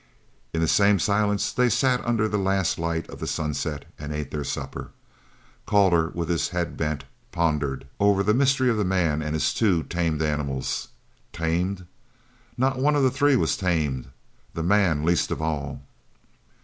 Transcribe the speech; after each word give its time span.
In 0.51 0.61
the 0.61 0.67
same 0.67 0.97
silence 0.97 1.51
they 1.53 1.69
sat 1.69 2.03
under 2.03 2.27
the 2.27 2.39
last 2.39 2.79
light 2.79 3.07
of 3.07 3.19
the 3.19 3.27
sunset 3.27 3.85
and 3.99 4.11
ate 4.11 4.31
their 4.31 4.43
supper. 4.43 4.89
Calder, 5.67 6.07
with 6.15 6.49
head 6.49 6.75
bent, 6.75 7.03
pondered 7.31 7.85
over 7.99 8.23
the 8.23 8.33
man 8.33 8.35
of 8.35 8.39
mystery 8.39 8.69
and 8.71 9.21
his 9.35 9.53
two 9.53 9.83
tamed 9.83 10.23
animals. 10.23 10.87
Tamed? 11.31 11.85
Not 12.57 12.79
one 12.79 12.95
of 12.95 13.03
the 13.03 13.11
three 13.11 13.35
was 13.35 13.55
tamed, 13.55 14.07
the 14.55 14.63
man 14.63 15.03
least 15.05 15.29
of 15.29 15.39
all. 15.39 15.83